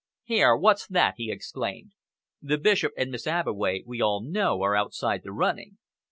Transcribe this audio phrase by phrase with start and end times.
[0.23, 1.91] "Here, what's that?" he exclaimed.
[2.41, 5.77] "The Bishop, and Miss Abbeway, we all know, are outside the running.